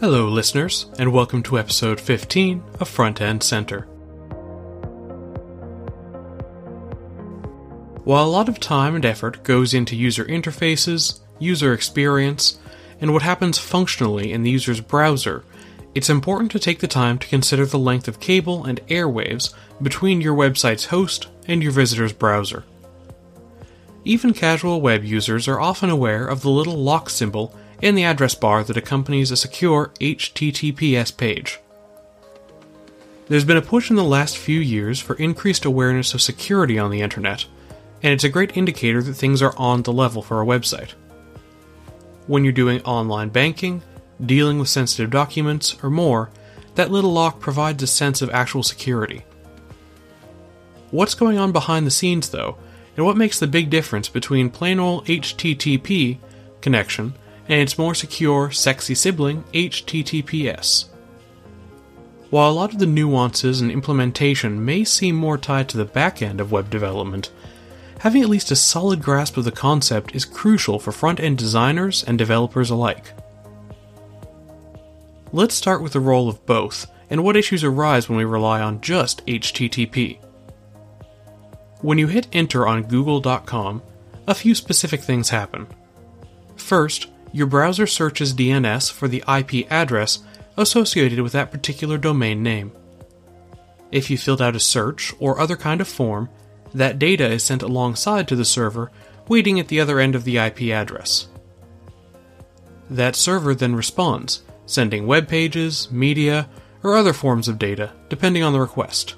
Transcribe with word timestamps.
Hello, 0.00 0.28
listeners, 0.28 0.86
and 0.96 1.12
welcome 1.12 1.42
to 1.42 1.58
episode 1.58 2.00
15 2.00 2.62
of 2.78 2.88
Front 2.88 3.20
End 3.20 3.42
Center. 3.42 3.80
While 8.04 8.24
a 8.24 8.30
lot 8.30 8.48
of 8.48 8.60
time 8.60 8.94
and 8.94 9.04
effort 9.04 9.42
goes 9.42 9.74
into 9.74 9.96
user 9.96 10.24
interfaces, 10.24 11.18
user 11.40 11.74
experience, 11.74 12.60
and 13.00 13.12
what 13.12 13.22
happens 13.22 13.58
functionally 13.58 14.32
in 14.32 14.44
the 14.44 14.52
user's 14.52 14.80
browser, 14.80 15.42
it's 15.96 16.08
important 16.08 16.52
to 16.52 16.60
take 16.60 16.78
the 16.78 16.86
time 16.86 17.18
to 17.18 17.26
consider 17.26 17.66
the 17.66 17.76
length 17.76 18.06
of 18.06 18.20
cable 18.20 18.64
and 18.66 18.86
airwaves 18.86 19.52
between 19.82 20.20
your 20.20 20.36
website's 20.36 20.84
host 20.84 21.26
and 21.48 21.60
your 21.60 21.72
visitor's 21.72 22.12
browser. 22.12 22.62
Even 24.04 24.32
casual 24.32 24.80
web 24.80 25.02
users 25.02 25.48
are 25.48 25.58
often 25.58 25.90
aware 25.90 26.24
of 26.24 26.42
the 26.42 26.50
little 26.50 26.76
lock 26.76 27.10
symbol 27.10 27.52
in 27.80 27.94
the 27.94 28.04
address 28.04 28.34
bar 28.34 28.64
that 28.64 28.76
accompanies 28.76 29.30
a 29.30 29.36
secure 29.36 29.92
HTTPS 30.00 31.16
page. 31.16 31.60
There's 33.28 33.44
been 33.44 33.56
a 33.56 33.62
push 33.62 33.90
in 33.90 33.96
the 33.96 34.04
last 34.04 34.38
few 34.38 34.58
years 34.58 35.00
for 35.00 35.14
increased 35.16 35.64
awareness 35.64 36.14
of 36.14 36.22
security 36.22 36.78
on 36.78 36.90
the 36.90 37.02
internet, 37.02 37.44
and 38.02 38.12
it's 38.12 38.24
a 38.24 38.28
great 38.28 38.56
indicator 38.56 39.02
that 39.02 39.14
things 39.14 39.42
are 39.42 39.56
on 39.56 39.82
the 39.82 39.92
level 39.92 40.22
for 40.22 40.40
a 40.40 40.46
website. 40.46 40.92
When 42.26 42.42
you're 42.44 42.52
doing 42.52 42.80
online 42.82 43.28
banking, 43.28 43.82
dealing 44.24 44.58
with 44.58 44.68
sensitive 44.68 45.10
documents, 45.10 45.76
or 45.82 45.90
more, 45.90 46.30
that 46.74 46.90
little 46.90 47.12
lock 47.12 47.40
provides 47.40 47.82
a 47.82 47.86
sense 47.86 48.22
of 48.22 48.30
actual 48.30 48.62
security. 48.62 49.24
What's 50.90 51.14
going 51.14 51.38
on 51.38 51.52
behind 51.52 51.86
the 51.86 51.90
scenes, 51.90 52.30
though, 52.30 52.56
and 52.96 53.04
what 53.04 53.16
makes 53.16 53.38
the 53.38 53.46
big 53.46 53.68
difference 53.68 54.08
between 54.08 54.50
plain 54.50 54.80
old 54.80 55.04
HTTP 55.06 56.18
connection 56.60 57.14
and 57.48 57.60
its 57.60 57.78
more 57.78 57.94
secure, 57.94 58.50
sexy 58.50 58.94
sibling, 58.94 59.42
HTTPS. 59.54 60.86
While 62.30 62.50
a 62.50 62.52
lot 62.52 62.74
of 62.74 62.78
the 62.78 62.86
nuances 62.86 63.62
and 63.62 63.70
implementation 63.70 64.64
may 64.64 64.84
seem 64.84 65.16
more 65.16 65.38
tied 65.38 65.68
to 65.70 65.78
the 65.78 65.86
back 65.86 66.20
end 66.20 66.40
of 66.40 66.52
web 66.52 66.68
development, 66.68 67.30
having 68.00 68.22
at 68.22 68.28
least 68.28 68.50
a 68.50 68.56
solid 68.56 69.02
grasp 69.02 69.38
of 69.38 69.44
the 69.44 69.50
concept 69.50 70.14
is 70.14 70.26
crucial 70.26 70.78
for 70.78 70.92
front 70.92 71.20
end 71.20 71.38
designers 71.38 72.04
and 72.04 72.18
developers 72.18 72.68
alike. 72.68 73.12
Let's 75.32 75.54
start 75.54 75.82
with 75.82 75.92
the 75.92 76.00
role 76.00 76.28
of 76.28 76.44
both 76.44 76.86
and 77.10 77.24
what 77.24 77.36
issues 77.36 77.64
arise 77.64 78.08
when 78.08 78.18
we 78.18 78.24
rely 78.24 78.60
on 78.60 78.82
just 78.82 79.24
HTTP. 79.26 80.18
When 81.80 81.96
you 81.96 82.08
hit 82.08 82.28
enter 82.32 82.66
on 82.66 82.82
google.com, 82.82 83.82
a 84.26 84.34
few 84.34 84.54
specific 84.54 85.00
things 85.00 85.30
happen. 85.30 85.66
First, 86.56 87.08
your 87.32 87.46
browser 87.46 87.86
searches 87.86 88.34
DNS 88.34 88.90
for 88.92 89.08
the 89.08 89.22
IP 89.28 89.70
address 89.70 90.20
associated 90.56 91.20
with 91.20 91.32
that 91.32 91.50
particular 91.50 91.98
domain 91.98 92.42
name. 92.42 92.72
If 93.90 94.10
you 94.10 94.18
filled 94.18 94.42
out 94.42 94.56
a 94.56 94.60
search 94.60 95.14
or 95.18 95.40
other 95.40 95.56
kind 95.56 95.80
of 95.80 95.88
form, 95.88 96.28
that 96.74 96.98
data 96.98 97.26
is 97.26 97.42
sent 97.42 97.62
alongside 97.62 98.28
to 98.28 98.36
the 98.36 98.44
server, 98.44 98.90
waiting 99.28 99.58
at 99.58 99.68
the 99.68 99.80
other 99.80 99.98
end 99.98 100.14
of 100.14 100.24
the 100.24 100.38
IP 100.38 100.62
address. 100.62 101.28
That 102.90 103.16
server 103.16 103.54
then 103.54 103.74
responds, 103.76 104.42
sending 104.66 105.06
web 105.06 105.28
pages, 105.28 105.90
media, 105.90 106.48
or 106.82 106.96
other 106.96 107.12
forms 107.12 107.48
of 107.48 107.58
data, 107.58 107.92
depending 108.08 108.42
on 108.42 108.52
the 108.52 108.60
request. 108.60 109.14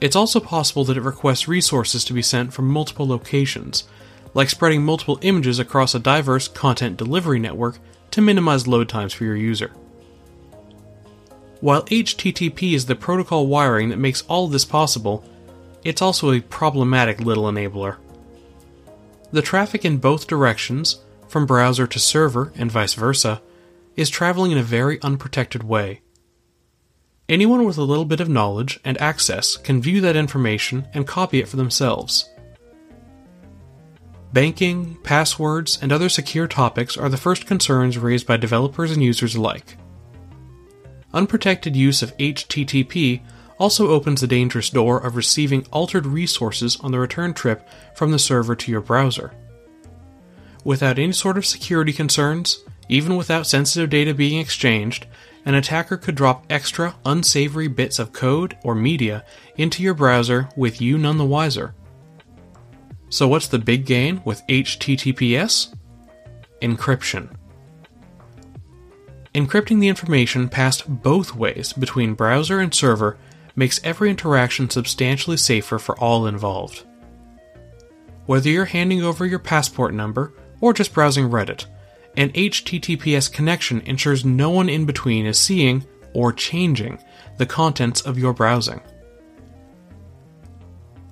It's 0.00 0.16
also 0.16 0.40
possible 0.40 0.84
that 0.84 0.96
it 0.96 1.02
requests 1.02 1.46
resources 1.46 2.04
to 2.04 2.12
be 2.12 2.22
sent 2.22 2.52
from 2.52 2.68
multiple 2.68 3.06
locations, 3.06 3.84
like 4.34 4.48
spreading 4.48 4.82
multiple 4.82 5.18
images 5.22 5.58
across 5.58 5.94
a 5.94 5.98
diverse 5.98 6.48
content 6.48 6.96
delivery 6.96 7.38
network 7.38 7.78
to 8.10 8.20
minimize 8.20 8.66
load 8.66 8.88
times 8.88 9.12
for 9.12 9.24
your 9.24 9.36
user. 9.36 9.72
While 11.60 11.84
HTTP 11.84 12.74
is 12.74 12.86
the 12.86 12.96
protocol 12.96 13.46
wiring 13.46 13.90
that 13.90 13.98
makes 13.98 14.22
all 14.22 14.46
of 14.46 14.52
this 14.52 14.64
possible, 14.64 15.24
it's 15.84 16.02
also 16.02 16.32
a 16.32 16.40
problematic 16.40 17.20
little 17.20 17.44
enabler. 17.44 17.96
The 19.30 19.42
traffic 19.42 19.84
in 19.84 19.98
both 19.98 20.26
directions, 20.26 21.00
from 21.28 21.46
browser 21.46 21.86
to 21.86 21.98
server 21.98 22.52
and 22.56 22.70
vice 22.70 22.94
versa, 22.94 23.40
is 23.96 24.10
traveling 24.10 24.50
in 24.52 24.58
a 24.58 24.62
very 24.62 25.00
unprotected 25.02 25.62
way. 25.62 26.00
Anyone 27.28 27.64
with 27.64 27.78
a 27.78 27.82
little 27.82 28.04
bit 28.04 28.20
of 28.20 28.28
knowledge 28.28 28.80
and 28.84 29.00
access 29.00 29.56
can 29.56 29.80
view 29.80 30.00
that 30.00 30.16
information 30.16 30.86
and 30.92 31.06
copy 31.06 31.40
it 31.40 31.48
for 31.48 31.56
themselves. 31.56 32.28
Banking, 34.32 34.96
passwords, 35.02 35.78
and 35.82 35.92
other 35.92 36.08
secure 36.08 36.48
topics 36.48 36.96
are 36.96 37.10
the 37.10 37.18
first 37.18 37.46
concerns 37.46 37.98
raised 37.98 38.26
by 38.26 38.38
developers 38.38 38.90
and 38.90 39.02
users 39.02 39.34
alike. 39.34 39.76
Unprotected 41.12 41.76
use 41.76 42.02
of 42.02 42.16
HTTP 42.16 43.22
also 43.58 43.88
opens 43.88 44.22
the 44.22 44.26
dangerous 44.26 44.70
door 44.70 44.98
of 44.98 45.16
receiving 45.16 45.66
altered 45.70 46.06
resources 46.06 46.78
on 46.80 46.92
the 46.92 46.98
return 46.98 47.34
trip 47.34 47.68
from 47.94 48.10
the 48.10 48.18
server 48.18 48.56
to 48.56 48.70
your 48.72 48.80
browser. 48.80 49.32
Without 50.64 50.98
any 50.98 51.12
sort 51.12 51.36
of 51.36 51.44
security 51.44 51.92
concerns, 51.92 52.64
even 52.88 53.16
without 53.16 53.46
sensitive 53.46 53.90
data 53.90 54.14
being 54.14 54.40
exchanged, 54.40 55.06
an 55.44 55.54
attacker 55.54 55.98
could 55.98 56.14
drop 56.14 56.46
extra, 56.48 56.94
unsavory 57.04 57.68
bits 57.68 57.98
of 57.98 58.12
code 58.12 58.56
or 58.64 58.74
media 58.74 59.24
into 59.56 59.82
your 59.82 59.94
browser 59.94 60.48
with 60.56 60.80
you 60.80 60.96
none 60.96 61.18
the 61.18 61.24
wiser. 61.24 61.74
So, 63.12 63.28
what's 63.28 63.48
the 63.48 63.58
big 63.58 63.84
gain 63.84 64.22
with 64.24 64.42
HTTPS? 64.46 65.74
Encryption. 66.62 67.28
Encrypting 69.34 69.80
the 69.80 69.88
information 69.88 70.48
passed 70.48 70.88
both 71.02 71.34
ways 71.34 71.74
between 71.74 72.14
browser 72.14 72.58
and 72.58 72.72
server 72.72 73.18
makes 73.54 73.84
every 73.84 74.08
interaction 74.08 74.70
substantially 74.70 75.36
safer 75.36 75.78
for 75.78 75.94
all 75.98 76.26
involved. 76.26 76.84
Whether 78.24 78.48
you're 78.48 78.64
handing 78.64 79.02
over 79.02 79.26
your 79.26 79.38
passport 79.38 79.92
number 79.92 80.32
or 80.62 80.72
just 80.72 80.94
browsing 80.94 81.28
Reddit, 81.28 81.66
an 82.16 82.30
HTTPS 82.30 83.30
connection 83.30 83.82
ensures 83.82 84.24
no 84.24 84.48
one 84.48 84.70
in 84.70 84.86
between 84.86 85.26
is 85.26 85.36
seeing 85.36 85.84
or 86.14 86.32
changing 86.32 86.98
the 87.36 87.44
contents 87.44 88.00
of 88.00 88.18
your 88.18 88.32
browsing. 88.32 88.80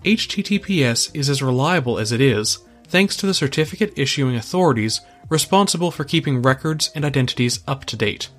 HTTPS 0.05 1.15
is 1.15 1.29
as 1.29 1.43
reliable 1.43 1.99
as 1.99 2.11
it 2.11 2.23
is 2.23 2.59
thanks 2.85 3.17
to 3.17 3.27
the 3.27 3.35
certificate 3.35 3.93
issuing 3.97 4.35
authorities 4.35 5.03
responsible 5.29 5.91
for 5.91 6.05
keeping 6.05 6.41
records 6.41 6.91
and 6.95 7.05
identities 7.05 7.61
up 7.69 7.85
to 7.85 7.97
date. 7.97 8.31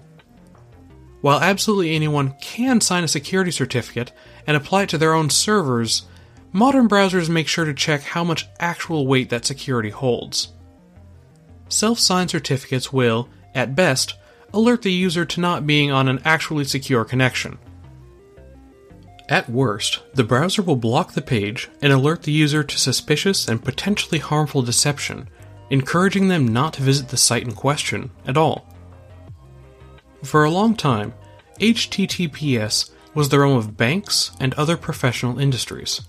While 1.21 1.39
absolutely 1.39 1.95
anyone 1.95 2.33
can 2.41 2.81
sign 2.81 3.03
a 3.03 3.07
security 3.07 3.51
certificate 3.51 4.11
and 4.47 4.57
apply 4.57 4.83
it 4.83 4.89
to 4.89 4.97
their 4.97 5.13
own 5.13 5.29
servers, 5.29 6.07
modern 6.51 6.89
browsers 6.89 7.29
make 7.29 7.47
sure 7.47 7.65
to 7.65 7.75
check 7.75 8.01
how 8.01 8.23
much 8.23 8.49
actual 8.59 9.05
weight 9.05 9.29
that 9.29 9.45
security 9.45 9.91
holds. 9.91 10.51
Self 11.69 11.99
signed 11.99 12.31
certificates 12.31 12.91
will, 12.91 13.29
at 13.53 13.75
best, 13.75 14.15
alert 14.51 14.81
the 14.81 14.91
user 14.91 15.25
to 15.25 15.39
not 15.39 15.67
being 15.67 15.91
on 15.91 16.07
an 16.07 16.21
actually 16.25 16.63
secure 16.63 17.05
connection 17.05 17.59
at 19.31 19.49
worst, 19.49 20.01
the 20.13 20.25
browser 20.25 20.61
will 20.61 20.75
block 20.75 21.13
the 21.13 21.21
page 21.21 21.69
and 21.81 21.93
alert 21.93 22.23
the 22.23 22.33
user 22.33 22.65
to 22.65 22.77
suspicious 22.77 23.47
and 23.47 23.63
potentially 23.63 24.19
harmful 24.19 24.61
deception, 24.61 25.29
encouraging 25.69 26.27
them 26.27 26.45
not 26.49 26.73
to 26.73 26.81
visit 26.81 27.07
the 27.07 27.15
site 27.15 27.43
in 27.43 27.53
question 27.53 28.11
at 28.27 28.35
all. 28.35 28.67
For 30.21 30.43
a 30.43 30.51
long 30.51 30.75
time, 30.75 31.13
HTTPS 31.61 32.91
was 33.15 33.29
the 33.29 33.39
realm 33.39 33.55
of 33.55 33.77
banks 33.77 34.31
and 34.41 34.53
other 34.55 34.75
professional 34.75 35.39
industries. 35.39 36.01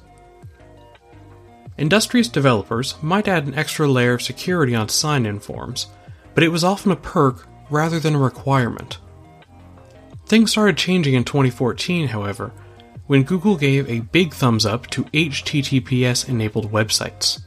Industrious 1.79 2.27
developers 2.27 2.97
might 3.03 3.29
add 3.29 3.47
an 3.47 3.55
extra 3.55 3.87
layer 3.87 4.15
of 4.15 4.23
security 4.23 4.75
on 4.75 4.89
sign 4.89 5.27
in 5.27 5.39
forms, 5.39 5.87
but 6.35 6.43
it 6.43 6.49
was 6.49 6.65
often 6.65 6.91
a 6.91 6.97
perk 6.97 7.47
rather 7.71 8.01
than 8.01 8.17
a 8.17 8.19
requirement. 8.19 8.99
Things 10.27 10.51
started 10.51 10.77
changing 10.77 11.15
in 11.15 11.23
2014, 11.23 12.09
however, 12.09 12.53
when 13.07 13.23
Google 13.23 13.57
gave 13.57 13.89
a 13.89 14.01
big 14.01 14.33
thumbs 14.33 14.65
up 14.65 14.87
to 14.89 15.05
HTTPS 15.05 16.29
enabled 16.29 16.73
websites. 16.73 17.43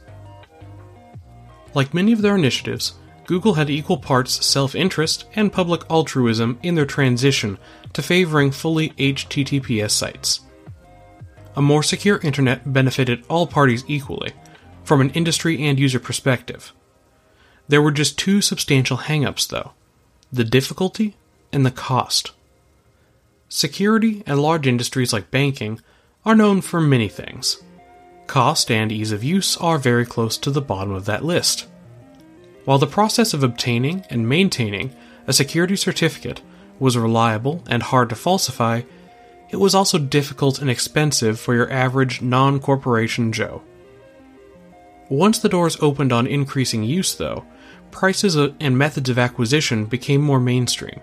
Like 1.74 1.94
many 1.94 2.12
of 2.12 2.22
their 2.22 2.36
initiatives, 2.36 2.94
Google 3.26 3.54
had 3.54 3.68
equal 3.68 3.98
parts 3.98 4.46
self 4.46 4.74
interest 4.74 5.26
and 5.34 5.52
public 5.52 5.82
altruism 5.90 6.58
in 6.62 6.74
their 6.74 6.86
transition 6.86 7.58
to 7.92 8.02
favoring 8.02 8.50
fully 8.50 8.90
HTTPS 8.90 9.90
sites. 9.90 10.40
A 11.56 11.62
more 11.62 11.82
secure 11.82 12.18
internet 12.18 12.72
benefited 12.72 13.24
all 13.28 13.46
parties 13.46 13.84
equally, 13.88 14.32
from 14.84 15.00
an 15.00 15.10
industry 15.10 15.62
and 15.62 15.78
user 15.78 15.98
perspective. 15.98 16.72
There 17.66 17.82
were 17.82 17.90
just 17.90 18.18
two 18.18 18.40
substantial 18.40 18.98
hangups, 18.98 19.48
though 19.48 19.72
the 20.32 20.44
difficulty 20.44 21.16
and 21.52 21.64
the 21.64 21.70
cost. 21.70 22.32
Security 23.48 24.22
and 24.26 24.42
large 24.42 24.66
industries 24.66 25.12
like 25.12 25.30
banking 25.30 25.80
are 26.24 26.34
known 26.34 26.60
for 26.60 26.80
many 26.80 27.08
things. 27.08 27.62
Cost 28.26 28.70
and 28.70 28.90
ease 28.90 29.12
of 29.12 29.22
use 29.22 29.56
are 29.58 29.78
very 29.78 30.04
close 30.04 30.36
to 30.38 30.50
the 30.50 30.60
bottom 30.60 30.92
of 30.92 31.04
that 31.04 31.24
list. 31.24 31.66
While 32.64 32.78
the 32.78 32.88
process 32.88 33.32
of 33.32 33.44
obtaining 33.44 34.04
and 34.10 34.28
maintaining 34.28 34.94
a 35.28 35.32
security 35.32 35.76
certificate 35.76 36.42
was 36.80 36.98
reliable 36.98 37.62
and 37.68 37.82
hard 37.82 38.08
to 38.08 38.16
falsify, 38.16 38.82
it 39.50 39.56
was 39.56 39.74
also 39.74 39.98
difficult 39.98 40.60
and 40.60 40.68
expensive 40.68 41.38
for 41.38 41.54
your 41.54 41.70
average 41.70 42.20
non 42.20 42.58
corporation 42.58 43.32
Joe. 43.32 43.62
Once 45.08 45.38
the 45.38 45.48
doors 45.48 45.76
opened 45.80 46.12
on 46.12 46.26
increasing 46.26 46.82
use, 46.82 47.14
though, 47.14 47.44
prices 47.92 48.36
uh, 48.36 48.52
and 48.58 48.76
methods 48.76 49.08
of 49.08 49.20
acquisition 49.20 49.84
became 49.84 50.20
more 50.20 50.40
mainstream. 50.40 51.00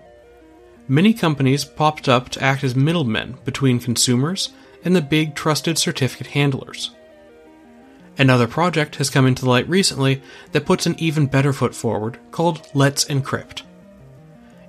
Many 0.86 1.14
companies 1.14 1.64
popped 1.64 2.08
up 2.08 2.28
to 2.30 2.42
act 2.42 2.62
as 2.62 2.76
middlemen 2.76 3.38
between 3.44 3.80
consumers 3.80 4.50
and 4.84 4.94
the 4.94 5.00
big 5.00 5.34
trusted 5.34 5.78
certificate 5.78 6.28
handlers. 6.28 6.90
Another 8.18 8.46
project 8.46 8.96
has 8.96 9.10
come 9.10 9.26
into 9.26 9.48
light 9.48 9.68
recently 9.68 10.22
that 10.52 10.66
puts 10.66 10.86
an 10.86 10.94
even 10.98 11.26
better 11.26 11.52
foot 11.52 11.74
forward 11.74 12.18
called 12.30 12.68
Let's 12.74 13.06
Encrypt. 13.06 13.62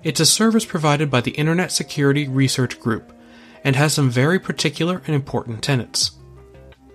It's 0.04 0.20
a 0.20 0.26
service 0.26 0.66
provided 0.66 1.12
by 1.12 1.22
the 1.22 1.32
Internet 1.32 1.72
Security 1.72 2.28
Research 2.28 2.80
Group 2.80 3.12
and 3.64 3.76
has 3.76 3.94
some 3.94 4.10
very 4.10 4.40
particular 4.40 5.02
and 5.06 5.16
important 5.16 5.64
tenets. 5.64 6.12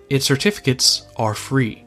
Its 0.09 0.25
certificates 0.25 1.05
are 1.15 1.35
free. 1.35 1.85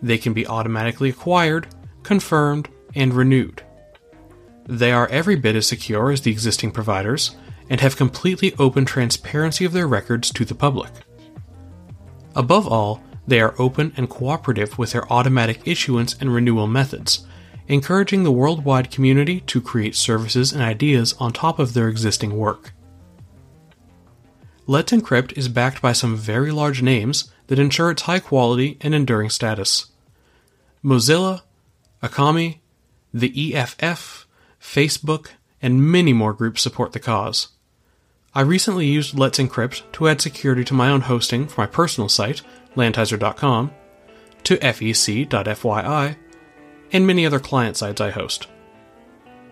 They 0.00 0.18
can 0.18 0.32
be 0.32 0.46
automatically 0.46 1.10
acquired, 1.10 1.68
confirmed, 2.02 2.68
and 2.94 3.12
renewed. 3.12 3.62
They 4.66 4.92
are 4.92 5.08
every 5.08 5.36
bit 5.36 5.56
as 5.56 5.66
secure 5.66 6.10
as 6.10 6.20
the 6.20 6.30
existing 6.30 6.70
providers 6.70 7.36
and 7.68 7.80
have 7.80 7.96
completely 7.96 8.54
open 8.58 8.84
transparency 8.84 9.64
of 9.64 9.72
their 9.72 9.88
records 9.88 10.30
to 10.32 10.44
the 10.44 10.54
public. 10.54 10.90
Above 12.34 12.66
all, 12.66 13.02
they 13.26 13.40
are 13.40 13.54
open 13.58 13.92
and 13.96 14.10
cooperative 14.10 14.78
with 14.78 14.92
their 14.92 15.10
automatic 15.12 15.60
issuance 15.66 16.14
and 16.14 16.34
renewal 16.34 16.66
methods, 16.66 17.26
encouraging 17.68 18.24
the 18.24 18.32
worldwide 18.32 18.90
community 18.90 19.40
to 19.40 19.60
create 19.60 19.94
services 19.94 20.52
and 20.52 20.62
ideas 20.62 21.14
on 21.18 21.32
top 21.32 21.58
of 21.58 21.74
their 21.74 21.88
existing 21.88 22.36
work. 22.36 22.72
Let's 24.66 24.92
Encrypt 24.92 25.36
is 25.36 25.48
backed 25.48 25.82
by 25.82 25.92
some 25.92 26.16
very 26.16 26.50
large 26.50 26.82
names 26.82 27.30
that 27.48 27.58
ensure 27.58 27.90
its 27.90 28.02
high 28.02 28.20
quality 28.20 28.78
and 28.80 28.94
enduring 28.94 29.30
status. 29.30 29.86
Mozilla, 30.84 31.42
Akamai, 32.02 32.58
the 33.12 33.54
EFF, 33.54 34.26
Facebook, 34.62 35.28
and 35.60 35.90
many 35.90 36.12
more 36.12 36.32
groups 36.32 36.62
support 36.62 36.92
the 36.92 37.00
cause. 37.00 37.48
I 38.34 38.40
recently 38.40 38.86
used 38.86 39.18
Let's 39.18 39.38
Encrypt 39.38 39.82
to 39.92 40.08
add 40.08 40.20
security 40.20 40.64
to 40.64 40.74
my 40.74 40.88
own 40.88 41.02
hosting 41.02 41.46
for 41.46 41.60
my 41.60 41.66
personal 41.66 42.08
site, 42.08 42.40
lantizer.com, 42.76 43.72
to 44.44 44.56
fec.fyi, 44.56 46.16
and 46.92 47.06
many 47.06 47.26
other 47.26 47.40
client 47.40 47.76
sites 47.76 48.00
I 48.00 48.10
host. 48.10 48.46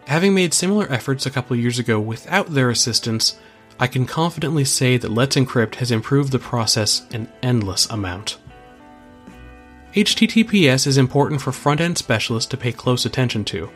Having 0.07 0.35
made 0.35 0.55
similar 0.55 0.91
efforts 0.91 1.27
a 1.27 1.31
couple 1.31 1.57
years 1.57 1.79
ago 1.79 2.01
without 2.01 2.55
their 2.55 2.71
assistance, 2.71 3.39
I 3.79 3.87
can 3.87 4.07
confidently 4.07 4.65
say 4.65 4.97
that 4.97 5.11
Let's 5.11 5.37
Encrypt 5.37 5.77
has 5.77 5.91
improved 5.91 6.33
the 6.33 6.39
process 6.39 7.07
an 7.13 7.29
endless 7.43 7.87
amount. 7.91 8.39
HTTPS 9.95 10.87
is 10.87 10.97
important 10.97 11.41
for 11.41 11.53
front 11.53 11.81
end 11.81 11.99
specialists 11.99 12.49
to 12.51 12.57
pay 12.57 12.73
close 12.73 13.05
attention 13.05 13.45
to, 13.47 13.71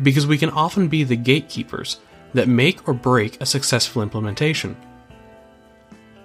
because 0.00 0.26
we 0.26 0.38
can 0.38 0.50
often 0.50 0.88
be 0.88 1.04
the 1.04 1.16
gatekeepers 1.16 2.00
that 2.34 2.48
make 2.48 2.88
or 2.88 2.94
break 2.94 3.40
a 3.40 3.46
successful 3.46 4.02
implementation. 4.02 4.76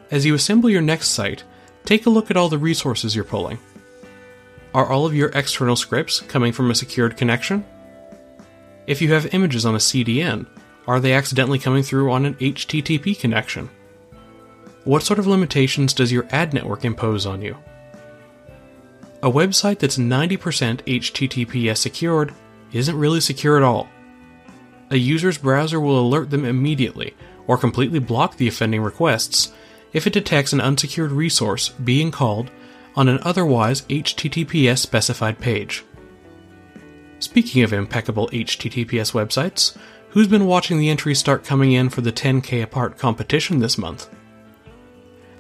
As 0.10 0.26
you 0.26 0.34
assemble 0.36 0.70
your 0.70 0.82
next 0.82 1.10
site, 1.10 1.44
take 1.84 2.06
a 2.06 2.10
look 2.10 2.32
at 2.32 2.38
all 2.38 2.50
the 2.50 2.58
resources 2.58 3.16
you're 3.16 3.26
pulling. 3.26 3.60
Are 4.74 4.90
all 4.90 5.06
of 5.06 5.16
your 5.16 5.30
external 5.30 5.76
scripts 5.76 6.22
coming 6.22 6.54
from 6.54 6.72
a 6.72 6.76
secured 6.76 7.18
connection? 7.18 7.66
If 8.86 9.02
you 9.02 9.12
have 9.14 9.34
images 9.34 9.66
on 9.66 9.76
a 9.76 9.80
CDN, 9.80 10.48
are 10.88 11.02
they 11.02 11.14
accidentally 11.14 11.60
coming 11.60 11.84
through 11.84 12.12
on 12.12 12.26
an 12.26 12.36
HTTP 12.36 13.20
connection? 13.20 13.70
What 14.86 15.04
sort 15.04 15.20
of 15.20 15.28
limitations 15.28 15.94
does 15.94 16.14
your 16.14 16.26
ad 16.32 16.54
network 16.54 16.86
impose 16.86 17.26
on 17.26 17.42
you? 17.42 17.58
A 19.22 19.30
website 19.30 19.80
that's 19.80 19.98
90% 19.98 20.38
HTTPS 20.86 21.78
secured 21.78 22.34
isn't 22.78 22.98
really 22.98 23.20
secure 23.20 23.58
at 23.58 23.64
all. 23.64 23.90
A 24.90 24.98
user's 24.98 25.38
browser 25.38 25.80
will 25.80 26.00
alert 26.00 26.30
them 26.30 26.46
immediately 26.46 27.16
or 27.46 27.58
completely 27.58 28.00
block 28.00 28.38
the 28.38 28.48
offending 28.48 28.82
requests 28.82 29.54
if 29.94 30.08
it 30.08 30.14
detects 30.14 30.54
an 30.54 30.62
unsecured 30.62 31.12
resource 31.12 31.70
being 31.70 32.12
called 32.12 32.52
on 32.96 33.08
an 33.10 33.20
otherwise 33.22 33.82
HTTPS 33.84 34.80
specified 34.80 35.40
page. 35.40 35.84
Speaking 37.20 37.64
of 37.64 37.74
impeccable 37.74 38.30
HTTPS 38.30 39.12
websites, 39.14 39.76
who's 40.10 40.28
been 40.28 40.46
watching 40.46 40.78
the 40.78 40.90
entries 40.90 41.20
start 41.20 41.44
coming 41.44 41.72
in 41.72 41.90
for 41.90 42.02
the 42.02 42.12
10k 42.12 42.62
apart 42.62 42.98
competition 42.98 43.60
this 43.60 43.78
month? 43.78 44.10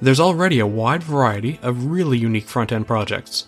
There's 0.01 0.19
already 0.19 0.59
a 0.59 0.67
wide 0.67 1.03
variety 1.03 1.59
of 1.61 1.87
really 1.87 2.17
unique 2.17 2.47
front 2.47 2.71
end 2.71 2.87
projects. 2.87 3.47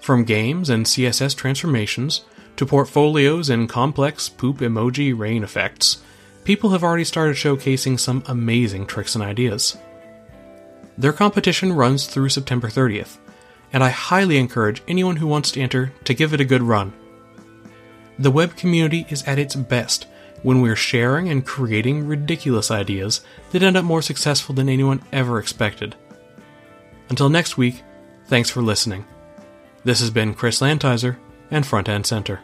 From 0.00 0.24
games 0.24 0.68
and 0.68 0.84
CSS 0.84 1.36
transformations 1.36 2.24
to 2.62 2.66
portfolios 2.66 3.50
and 3.50 3.68
complex 3.68 4.28
poop 4.28 4.58
emoji 4.58 5.12
rain 5.18 5.42
effects, 5.42 6.00
people 6.44 6.70
have 6.70 6.84
already 6.84 7.02
started 7.02 7.34
showcasing 7.34 7.98
some 7.98 8.22
amazing 8.26 8.86
tricks 8.86 9.16
and 9.16 9.24
ideas. 9.24 9.76
Their 10.96 11.12
competition 11.12 11.72
runs 11.72 12.06
through 12.06 12.28
September 12.28 12.68
30th, 12.68 13.18
and 13.72 13.82
I 13.82 13.88
highly 13.88 14.36
encourage 14.36 14.80
anyone 14.86 15.16
who 15.16 15.26
wants 15.26 15.50
to 15.52 15.60
enter 15.60 15.92
to 16.04 16.14
give 16.14 16.32
it 16.32 16.40
a 16.40 16.44
good 16.44 16.62
run. 16.62 16.92
The 18.16 18.30
web 18.30 18.54
community 18.54 19.06
is 19.10 19.24
at 19.24 19.40
its 19.40 19.56
best 19.56 20.06
when 20.44 20.60
we're 20.60 20.76
sharing 20.76 21.28
and 21.30 21.44
creating 21.44 22.06
ridiculous 22.06 22.70
ideas 22.70 23.22
that 23.50 23.64
end 23.64 23.76
up 23.76 23.84
more 23.84 24.02
successful 24.02 24.54
than 24.54 24.68
anyone 24.68 25.02
ever 25.10 25.40
expected. 25.40 25.96
Until 27.08 27.28
next 27.28 27.56
week, 27.56 27.82
thanks 28.26 28.50
for 28.50 28.62
listening. 28.62 29.04
This 29.82 29.98
has 29.98 30.10
been 30.10 30.34
Chris 30.34 30.60
Lantizer 30.60 31.16
and 31.50 31.66
Front 31.66 31.88
End 31.88 32.06
Center. 32.06 32.40